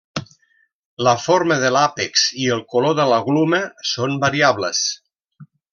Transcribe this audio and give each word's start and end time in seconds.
La 1.07 1.13
forma 1.25 1.57
de 1.65 1.69
l'àpex 1.75 2.25
i 2.47 2.49
el 2.57 2.65
color 2.75 2.99
de 3.01 3.07
la 3.15 3.23
gluma 3.29 3.63
són 3.95 4.21
variables. 4.29 4.85